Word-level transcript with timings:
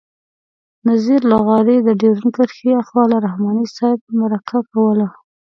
نذیر 0.87 1.21
لغاري 1.31 1.77
د 1.81 1.89
ډیورنډ 2.01 2.31
کرښې 2.37 2.71
آخوا 2.81 3.03
له 3.11 3.17
رحماني 3.25 3.65
صاحب 3.77 3.99
مرکه 4.19 4.59
کوله. 4.73 5.07